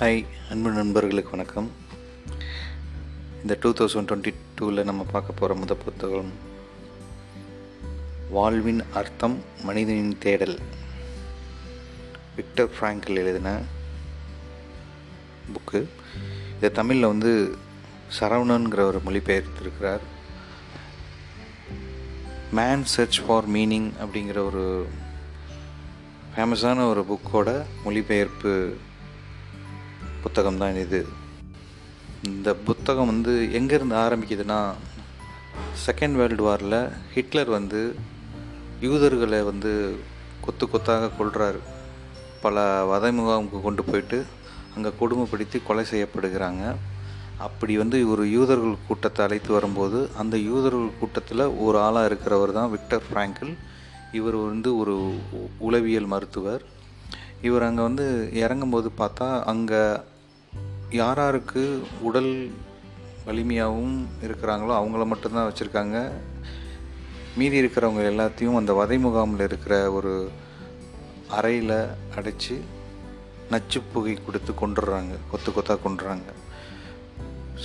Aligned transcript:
Hi 0.00 0.26
அன்பு 0.50 0.70
நண்பர்களுக்கு 0.70 1.30
வணக்கம். 1.30 1.70
இந்த 3.42 3.56
டூ 3.60 3.72
தௌசண்ட் 3.72 4.06
டுவெண்ட்டி 4.10 4.34
டூவில் 4.60 4.84
நம்ம 4.84 5.06
பார்க்க 5.12 5.32
போகிற 5.32 5.60
முத 5.60 5.78
புத்தகம் 5.84 6.32
வாழ்வின் 8.30 8.82
அர்த்தம் 8.94 9.42
மனிதனின் 9.62 10.16
தேடல் 10.18 10.58
விக்டர் 12.36 12.68
ஃப்ராங்கில் 12.80 13.14
எழுதின 13.14 13.60
புக்கு. 15.54 15.86
இதை 16.56 16.72
தமிழில் 16.72 17.06
வந்து 17.06 17.56
சரவணன்கிற 18.20 18.80
ஒரு 18.80 19.00
மொழிபெயர்த்திருக்கிறார். 19.06 20.00
மேன் 22.52 22.84
சர்ச் 22.84 23.20
ஃபார் 23.26 23.48
மீனிங் 23.48 23.90
அப்படிங்கிற 24.00 24.38
ஒரு 24.38 24.86
ஃபேமஸான 26.36 26.88
ஒரு 26.88 27.04
புக்கோட 27.10 27.62
மொழிபெயர்ப்பு 27.84 28.76
புத்தகம் 30.24 30.60
தான் 30.62 30.80
இது. 30.84 31.00
இந்த 32.30 32.50
புத்தகம் 32.68 33.10
வந்து 33.12 33.32
எங்கேருந்து 33.58 33.96
ஆரம்பிக்குதுன்னா 34.04 34.58
செகண்ட் 35.86 36.16
வேர்ல்டு 36.20 36.44
வாரில் 36.46 36.80
ஹிட்லர் 37.14 37.50
வந்து 37.58 37.80
யூதர்களை 38.86 39.40
வந்து 39.50 39.72
கொத்து 40.46 40.64
கொத்தாக 40.72 41.12
கொள்கிறாரு 41.18 41.60
பல 42.44 42.62
வதைமுகாமுக்கு 42.90 43.58
கொண்டு 43.66 43.82
போயிட்டு 43.88 44.18
அங்கே 44.74 44.90
கொடுமைப்படுத்தி 45.00 45.58
கொலை 45.68 45.84
செய்யப்படுகிறாங்க. 45.92 46.64
அப்படி 47.46 47.74
வந்து 47.82 47.98
ஒரு 48.12 48.24
யூதர்கள் 48.36 48.82
கூட்டத்தை 48.88 49.20
அழைத்து 49.26 49.50
வரும்போது 49.56 49.98
அந்த 50.22 50.34
யூதர்கள் 50.48 50.98
கூட்டத்தில் 51.00 51.44
ஒரு 51.66 51.78
ஆளாக 51.86 52.08
இருக்கிறவர் 52.10 52.56
தான் 52.58 52.72
விக்டர் 52.74 53.06
ஃப்ராங்கிள். 53.06 53.52
இவர் 54.18 54.38
வந்து 54.50 54.70
ஒரு 54.80 54.94
உளவியல் 55.68 56.10
மருத்துவர். 56.14 56.64
இவர் 57.48 57.66
அங்கே 57.68 57.82
வந்து 57.88 58.04
இறங்கும்போது 58.42 58.90
பார்த்தா 59.00 59.28
அங்கே 59.52 59.80
யார் 60.90 61.16
யாருக்கு 61.16 61.82
உடல் 62.00 62.50
வலிமையாகவும் 63.26 64.06
இருக்கிறாங்களோ 64.22 64.74
அவங்கள 64.74 65.06
மட்டும்தான் 65.06 65.52
வச்சுருக்காங்க. 65.52 66.10
மீதி 67.36 67.62
இருக்கிறவங்க 67.62 68.00
எல்லாத்தையும் 68.00 68.56
அந்த 68.56 68.72
வதை 68.72 68.98
முகாமில் 68.98 69.40
இருக்கிற 69.40 69.92
ஒரு 69.92 70.30
அறையில் 71.28 71.86
அடைச்சி 72.16 72.60
நச்சு 73.50 73.80
புகை 73.92 74.14
கொடுத்து 74.14 74.52
கொண்டுடுறாங்க 74.52 75.14
கொத்து 75.30 75.52
கொத்தாக 75.52 75.88
கொண்டுறாங்க 75.88 76.32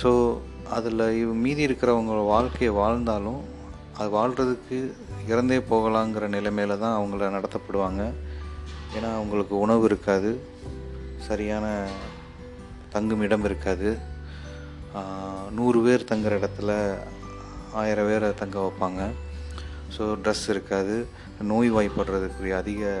ஸோ 0.02 0.38
அதில் 0.70 1.20
இவ 1.20 1.32
மீதி 1.32 1.66
இருக்கிறவங்க 1.66 2.24
வாழ்க்கையை 2.24 2.74
வாழ்ந்தாலும் 2.74 3.58
அது 3.98 4.08
வாழ்கிறதுக்கு 4.10 4.92
இறந்தே 5.28 5.58
போகலாங்கிற 5.58 6.28
நிலைமையில 6.28 6.78
தான் 6.78 7.00
அவங்கள 7.00 7.30
நடத்தப்படுவாங்க. 7.30 8.12
ஏன்னா 8.98 9.14
அவங்களுக்கு 9.14 9.58
உணவு 9.58 9.84
இருக்காது. 9.84 10.40
சரியான 11.18 11.86
தங்கும் 12.94 13.24
இடம் 13.26 13.46
இருக்காது. 13.48 13.90
நூறு 15.58 15.80
பேர் 15.86 16.08
தங்குற 16.10 16.38
இடத்துல 16.40 16.70
ஆயிரம் 17.80 18.08
பேரை 18.10 18.28
தங்க 18.42 18.56
வைப்பாங்க. 18.64 19.02
ஸோ 19.96 20.02
ட்ரெஸ் 20.22 20.46
இருக்காது. 20.54 20.96
நோய் 21.50 21.70
வாய்ப்படுறதுக்குரிய 21.76 22.54
அதிக 22.62 22.92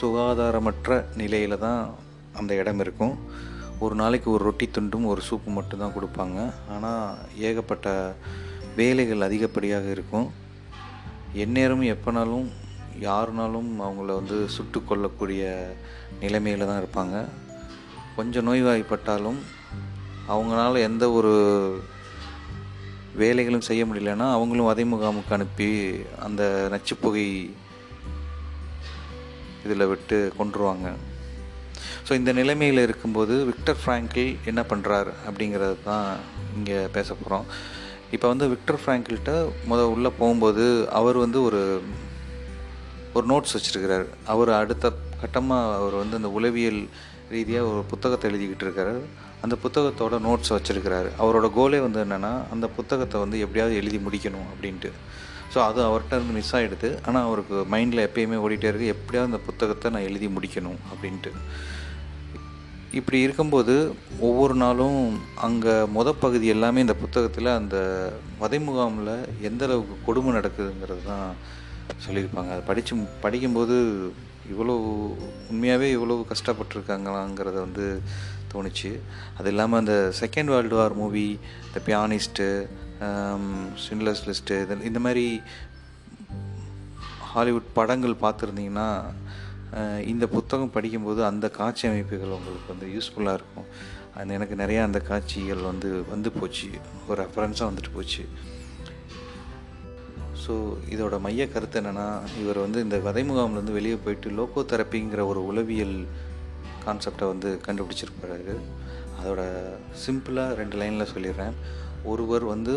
சுகாதாரமற்ற 0.00 0.98
நிலையில் 1.20 1.62
தான் 1.66 1.80
அந்த 2.40 2.52
இடம் 2.62 2.80
இருக்கும். 2.84 3.14
ஒரு 3.84 3.94
நாளைக்கு 4.00 4.28
ஒரு 4.34 4.42
ரொட்டி 4.48 4.66
துண்டும் 4.76 5.08
ஒரு 5.12 5.22
சூப்பு 5.28 5.50
மட்டும்தான் 5.56 5.96
கொடுப்பாங்க. 5.96 6.38
ஆனால் 6.74 7.18
ஏகப்பட்ட 7.48 7.88
வேலைகள் 8.78 9.26
அதிகப்படியாக 9.26 9.86
இருக்கும். 9.96 10.28
எந்நேரமும் 11.44 11.92
எப்போனாலும் 11.94 12.46
யாருனாலும் 13.08 13.70
அவங்கள 13.86 14.12
வந்து 14.20 14.36
சுட்டு 14.54 14.78
கொல்லக்கூடிய 14.80 15.42
நிலைமையில் 16.22 16.68
தான் 16.70 16.80
இருப்பாங்க. 16.82 17.16
கொஞ்சம் 18.18 18.46
நோய்வாய்ப்பட்டாலும் 18.48 19.38
அவங்களால 20.28 20.78
எந்த 20.78 21.10
ஒரு 21.10 21.32
வேலைகளும் 23.18 23.66
செய்ய 23.68 23.84
முடியலன்னா 23.84 24.26
அவங்களும் 24.30 24.64
வதை 24.64 24.84
முகாமுக்கு 24.84 25.32
அனுப்பி 25.32 25.68
அந்த 26.18 26.68
நச்சுப்புகை 26.70 27.50
இதில் 29.64 29.86
விட்டு 29.86 30.32
கொண்டுருவாங்க 30.38 30.92
ஸோ 32.08 32.12
இந்த 32.12 32.32
நிலைமையில் 32.32 32.82
இருக்கும்போது 32.82 33.44
விக்டர் 33.44 33.76
ஃப்ராங்கில் 33.86 34.36
என்ன 34.44 34.60
பண்ணுறார் 34.60 35.12
அப்படிங்கிறது 35.28 35.76
தான் 35.84 36.16
இங்கே 36.56 36.86
பேச 36.92 37.14
போகிறோம் 37.14 37.44
இப்போ 38.10 38.28
வந்து 38.28 38.48
விக்டர் 38.48 38.80
ஃப்ராங்கில்கிட்ட 38.86 39.32
முத 39.68 39.82
உள்ளே 39.82 40.12
போகும்போது 40.18 40.88
அவர் 40.90 41.16
வந்து 41.16 41.42
ஒரு 41.42 41.82
ஒரு 43.14 43.26
நோட்ஸ் 43.26 43.56
வச்சுருக்கிறார். 43.56 44.06
அவர் 44.24 44.50
அடுத்த 44.50 44.92
கட்டமாக 45.20 45.74
அவர் 45.74 45.92
வந்து 45.92 46.16
அந்த 46.16 46.28
உளவியல் 46.28 46.88
ரீதியாக 47.32 47.70
ஒரு 47.72 47.82
புத்தகத்தை 47.92 48.26
எழுதிக்கிட்டு 48.30 48.66
இருக்காரு. 48.66 48.94
அந்த 49.44 49.54
புத்தகத்தோட 49.64 50.14
நோட்ஸ் 50.26 50.54
வச்சுருக்கிறாரு. 50.54 51.10
அவரோட 51.22 51.46
கோலே 51.56 51.80
வந்து 51.86 51.98
என்னென்னா 52.04 52.32
அந்த 52.54 52.66
புத்தகத்தை 52.78 53.16
வந்து 53.24 53.42
எப்படியாவது 53.44 53.74
எழுதி 53.80 53.98
முடிக்கணும் 54.06 54.48
அப்படின்ட்டு. 54.52 54.90
ஸோ 55.52 55.58
அது 55.66 55.80
அவர்கிட்ட 55.88 56.16
இருந்து 56.18 56.36
மிஸ் 56.38 56.54
ஆகிடுது 56.56 56.88
ஆனால் 57.06 57.26
அவருக்கு 57.28 57.58
மைண்டில் 57.74 58.06
எப்பயுமே 58.06 58.38
ஓடிட்டே 58.44 58.70
இருக்கு. 58.70 58.92
எப்படியாவது 58.94 59.30
அந்த 59.30 59.40
புத்தகத்தை 59.48 59.92
நான் 59.94 60.06
எழுதி 60.08 60.28
முடிக்கணும் 60.36 60.80
அப்படின்ட்டு. 60.92 61.32
இப்படி 62.98 63.18
இருக்கும்போது 63.26 63.74
ஒவ்வொரு 64.28 64.54
நாளும் 64.62 65.00
அங்கே 65.46 65.74
முத 65.96 66.12
பகுதி 66.24 66.46
எல்லாமே 66.54 66.84
இந்த 66.84 66.94
புத்தகத்தில் 67.02 67.56
அந்த 67.58 67.76
வதை 68.42 68.58
முகாமில் 68.66 69.12
எந்த 69.48 69.62
அளவுக்கு 69.66 69.96
கொடுமை 70.06 70.30
நடக்குதுங்கிறது 70.38 71.02
தான் 71.10 71.28
சொல்லியிருப்பாங்க. 72.04 72.50
அதை 72.54 72.62
படித்து 72.70 72.96
படிக்கும்போது 73.24 73.76
இவ்வளோ 74.52 74.74
உண்மையாகவே 75.50 75.88
இவ்வளோ 75.96 76.16
கஷ்டப்பட்டிருக்காங்களாங்கிறத 76.32 77.56
வந்து 77.66 77.86
தோணுச்சு. 78.52 78.90
அது 79.38 79.48
இல்லாமல் 79.52 79.80
அந்த 79.82 79.94
செகண்ட் 80.20 80.50
வேர்ல்டு 80.52 80.76
வார் 80.80 80.94
மூவி 81.00 81.26
இந்த 81.66 81.80
பியானிஸ்ட்டு 81.88 82.46
ஸ்வின்லஸ் 83.84 84.22
லிஸ்ட்டு 84.28 84.84
இந்த 84.90 85.00
மாதிரி 85.06 85.26
ஹாலிவுட் 87.32 87.68
படங்கள் 87.78 88.22
பார்த்துருந்தீங்கன்னா 88.22 88.88
இந்த 90.12 90.24
புத்தகம் 90.34 90.74
படிக்கும்போது 90.74 91.20
அந்த 91.30 91.46
காட்சி 91.58 91.84
அமைப்புகள் 91.88 92.36
உங்களுக்கு 92.36 92.72
வந்து 92.72 92.86
யூஸ்ஃபுல்லாக 92.94 93.38
இருக்கும். 93.38 93.68
அது 94.18 94.34
எனக்கு 94.36 94.54
நிறையா 94.62 94.82
அந்த 94.88 95.00
காட்சிகள் 95.08 95.68
வந்து 95.70 95.88
வந்து 96.12 96.28
போச்சு. 96.38 96.68
ஒரு 97.08 97.18
ரெஃபரன்ஸாக 97.22 97.68
வந்துட்டு 97.70 97.92
போச்சு. 97.96 98.22
ஸோ 100.48 100.54
இதோட 100.90 101.20
மைய 101.20 101.48
கருத்து 101.48 101.80
என்னென்னா 101.80 102.20
இவர் 102.40 102.58
வந்து 102.58 102.82
இந்த 102.82 102.98
வதை 102.98 103.22
முகாம்லேருந்து 103.30 103.72
வெளியே 103.72 103.96
போயிட்டு 104.04 104.30
லோகோ 104.30 104.60
தெரப்பிங்கிற 104.60 105.26
ஒரு 105.26 105.46
உளவியல் 105.46 106.06
கான்செப்டை 106.84 107.26
வந்து 107.26 107.60
கண்டுபிடிச்சிருப்பாரு 107.66 108.56
அதோட 109.20 109.42
சிம்பிளாக 110.04 110.54
ரெண்டு 110.54 110.76
லைனில் 110.76 111.12
சொல்லிடுறேன். 111.14 111.54
ஒருவர் 112.04 112.44
வந்து 112.44 112.74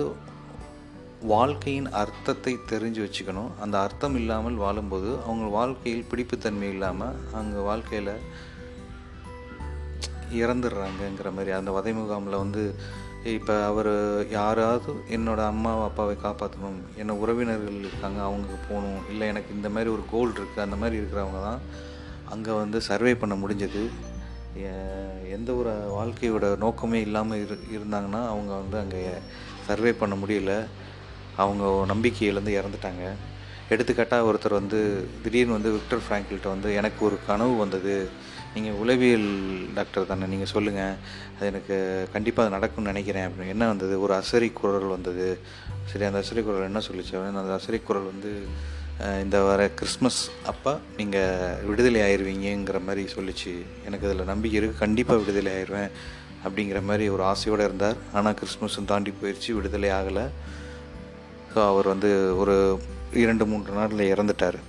வாழ்க்கையின் 1.21 1.89
அர்த்தத்தை 1.91 2.57
தெரிஞ்சு 2.69 3.01
வச்சுக்கணும். 3.05 3.51
அந்த 3.59 3.79
அர்த்தம் 3.79 4.15
இல்லாமல் 4.15 4.55
வாழும்போது 4.55 5.09
அவங்க 5.25 5.45
வாழ்க்கையில் 5.45 6.05
பிடிப்புத்தன்மை 6.09 6.69
இல்லாமல் 6.69 7.15
அவங்க 7.33 7.59
வாழ்க்கையில் 7.59 8.13
இறந்துடுறாங்கங்கிற 10.41 11.31
மாதிரி 11.31 11.51
அந்த 11.51 11.71
வதை 11.71 11.93
முகாமில் 11.93 12.41
வந்து 12.43 12.75
இப்போ 13.29 13.55
அவர் 13.63 13.89
யாராவது 14.29 14.91
என்னோடய 15.15 15.51
அம்மா 15.53 15.71
அப்பாவை 15.87 16.15
காப்பாற்றணும் 16.23 16.79
என்ன 17.01 17.15
உறவினர்கள் 17.23 17.75
இருக்காங்க 17.81 18.19
அவங்க 18.27 18.55
போகணும் 18.69 19.01
இல்லை 19.11 19.25
எனக்கு 19.31 19.55
இந்த 19.57 19.69
மாதிரி 19.69 19.89
ஒரு 19.95 20.03
கோல் 20.13 20.33
இருக்குது 20.37 20.63
அந்த 20.65 20.77
மாதிரி 20.81 20.95
இருக்கிறவங்க 20.99 21.41
தான் 21.47 21.59
அங்கே 22.33 22.51
வந்து 22.61 22.81
சர்வே 22.87 23.13
பண்ண 23.15 23.35
முடிஞ்சது. 23.41 23.83
எந்த 25.35 25.49
ஒரு 25.59 25.73
வாழ்க்கையோட 25.97 26.57
நோக்கமே 26.63 27.01
இல்லாமல் 27.07 27.41
இரு 27.43 27.57
இருந்தாங்கன்னா 27.75 28.21
அவங்க 28.31 28.51
வந்து 28.61 28.77
அங்கே 28.83 29.03
சர்வே 29.67 29.93
பண்ண 30.01 30.15
முடியல. 30.23 30.55
அவங்க 31.43 31.63
நம்பிக்கையிலேருந்து 31.93 32.57
இறந்துட்டாங்க. 32.59 33.05
எடுத்துக்காட்டாக 33.73 34.29
ஒருத்தர் 34.29 34.59
வந்து 34.61 34.79
திடீர்னு 35.23 35.57
வந்து 35.57 35.71
விக்டர் 35.77 36.05
ஃப்ராங்கில்கிட்ட 36.05 36.49
வந்து 36.55 36.71
எனக்கு 36.81 37.01
ஒரு 37.09 37.19
கனவு 37.29 37.53
வந்தது. 37.63 37.95
நீங்கள் 38.53 38.77
உளவியல் 38.81 39.29
டாக்டர் 39.77 40.09
தானே 40.11 40.25
நீங்கள் 40.33 40.51
சொல்லுங்கள் 40.53 40.95
அது 41.35 41.49
எனக்கு 41.51 41.75
கண்டிப்பாக 42.13 42.45
அது 42.45 42.55
நடக்கும்னு 42.55 42.91
நினைக்கிறேன். 42.91 43.27
அப்படின்னு 43.27 43.53
என்ன 43.55 43.67
வந்தது? 43.71 43.95
ஒரு 44.05 44.13
அசரி 44.21 44.49
குரல் 44.59 44.93
வந்தது. 44.95 45.27
சரி 45.91 46.05
அந்த 46.09 46.21
அசரி 46.23 46.41
குரல் 46.47 46.69
என்ன 46.69 46.81
சொல்லிச்சு 46.87 47.13
அப்படின்னு 47.17 47.43
அந்த 47.43 47.55
அசரி 47.59 47.79
குரல் 47.83 48.09
வந்து 48.11 48.31
இந்த 49.23 49.37
வர 49.49 49.61
கிறிஸ்மஸ் 49.79 50.19
அப்போ 50.51 50.71
நீங்கள் 50.97 51.61
விடுதலை 51.69 52.01
ஆயிடுவீங்கிற 52.07 52.79
மாதிரி 52.87 53.03
சொல்லிச்சு. 53.13 53.53
எனக்கு 53.87 54.07
அதில் 54.07 54.29
நம்பிக்கை 54.31 54.57
இருக்குது 54.59 54.81
கண்டிப்பாக 54.83 55.21
விடுதலை 55.21 55.51
ஆயிடுவேன் 55.57 55.93
அப்படிங்கிற 56.45 56.79
மாதிரி 56.89 57.05
ஒரு 57.15 57.23
ஆசையோடு 57.31 57.63
இருந்தார். 57.69 57.97
ஆனால் 58.13 58.35
கிறிஸ்மஸும் 58.41 58.89
தாண்டி 58.91 59.13
போயிடுச்சு 59.21 59.49
விடுதலை 59.57 59.89
ஆகலை. 59.99 60.25
ஸோ 61.53 61.59
அவர் 61.71 61.87
வந்து 61.93 62.11
ஒரு 62.41 62.55
இரண்டு 63.23 63.45
மூன்று 63.45 63.71
நாளில் 63.79 64.11
இறந்துட்டார். 64.13 64.59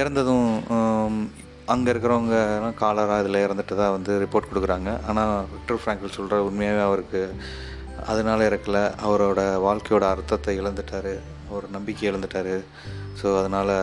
இறந்ததும் 0.00 0.48
அங்கே 1.72 1.90
இருக்கிறவங்க 1.92 2.36
காலரா 2.82 3.16
இதில் 3.22 3.44
இறந்துட்டு 3.46 3.74
தான் 3.80 3.94
வந்து 3.96 4.12
ரிப்போர்ட் 4.22 4.50
கொடுக்குறாங்க. 4.50 4.92
ஆனால் 5.10 5.46
விக்டர் 5.54 5.80
ஃப்ராங்கில் 5.82 6.16
சொல்கிற 6.16 6.38
உண்மையாகவே 6.48 6.82
அவருக்கு 6.86 7.20
அதனால 8.12 8.48
இறக்கலை. 8.48 8.84
அவரோட 9.06 9.40
வாழ்க்கையோட 9.66 10.04
அர்த்தத்தை 10.14 10.54
இழந்துட்டார். 10.60 11.12
அவர் 11.50 11.66
நம்பிக்கை 11.76 12.04
இழந்துட்டார். 12.10 12.54
ஸோ 13.20 13.26
அதனால் 13.40 13.74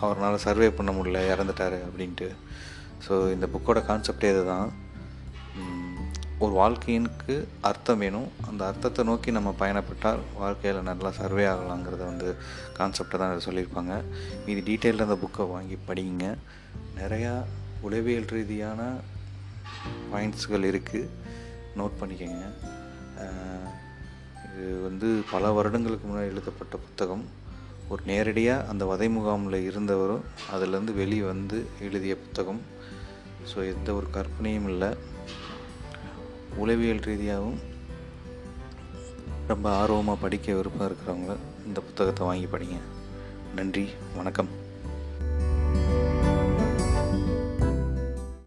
அவரால் 0.00 0.44
சர்வே 0.44 0.70
பண்ண 0.76 0.90
முடியல 0.98 1.22
இறந்துட்டார் 1.32 1.78
அப்படின்ட்டு. 1.86 2.28
ஸோ 3.06 3.14
இந்த 3.34 3.46
புக்கோட 3.54 3.80
கான்செப்டே 3.88 4.30
இது 4.34 4.44
தான் 4.52 4.68
ஒரு 6.44 6.52
வாழ்க்கையினுக்கு 6.58 7.34
அர்த்தம் 7.68 8.00
வேணும். 8.02 8.28
அந்த 8.48 8.60
அர்த்தத்தை 8.70 9.02
நோக்கி 9.08 9.30
நம்ம 9.36 9.50
பயணப்பட்டால் 9.62 10.20
வாழ்க்கையில் 10.38 10.86
நல்லா 10.88 11.10
சர்வே 11.18 11.44
ஆகலாங்கிறத 11.50 12.02
வந்து 12.10 12.28
கான்செப்டை 12.78 13.16
தான் 13.18 13.32
இதில் 13.32 13.46
சொல்லியிருப்பாங்க. 13.48 13.94
மீதி 14.44 14.62
டீட்டெயிலில் 14.68 15.06
அந்த 15.06 15.16
புக்கை 15.24 15.46
வாங்கி 15.54 15.76
படிங்க. 15.88 16.24
நிறையா 17.00 17.34
உளவியல் 17.88 18.30
ரீதியான 18.36 18.80
பாயிண்ட்ஸ்கள் 20.12 20.68
இருக்குது 20.70 21.10
நோட் 21.80 22.00
பண்ணிக்கோங்க. 22.00 22.48
இது 24.46 24.64
வந்து 24.88 25.08
பல 25.34 25.52
வருடங்களுக்கு 25.58 26.06
முன்னாடி 26.08 26.32
எழுதப்பட்ட 26.32 26.74
புத்தகம். 26.86 27.26
ஒரு 27.92 28.02
நேரடியாக 28.10 28.66
அந்த 28.72 28.84
வதை 28.90 29.10
முகாமில் 29.18 29.66
இருந்தவரும் 29.68 30.26
அதிலேருந்து 30.54 30.94
வெளியே 31.02 31.24
வந்து 31.34 31.58
எழுதிய 31.86 32.14
புத்தகம். 32.24 32.60
ஸோ 33.50 33.58
எந்த 33.74 33.88
ஒரு 34.00 34.08
கற்பனையும் 34.16 34.68
இல்லை. 34.72 34.90
உளவியல் 36.56 36.98
ரீதியாகவும் 36.98 37.58
ரொம்ப 39.46 39.70
ஆர்வமாக 39.70 40.20
படிக்க 40.20 40.54
விருப்பம் 40.54 40.92
இருக்கிறவங்க 40.92 41.36
இந்த 41.66 41.80
புத்தகத்தை 41.80 42.26
வாங்கி 42.26 42.44
படிங்க. 42.44 42.76
நன்றி 43.54 43.88
வணக்கம். 44.16 44.68